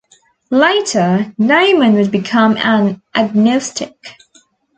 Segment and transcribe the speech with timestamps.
[0.49, 3.93] Later, Neyman would become an agnostic.